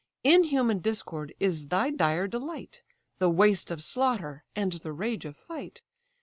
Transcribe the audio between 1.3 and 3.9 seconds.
is thy dire delight, The waste of